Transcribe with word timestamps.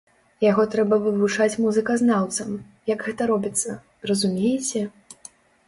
Яго 0.43 0.63
трэба 0.75 0.97
вывучаць 1.03 1.59
музыказнаўцам, 1.65 2.49
як 2.95 3.05
гэта 3.11 3.29
робіцца, 3.35 3.79
разумееце? 4.09 4.85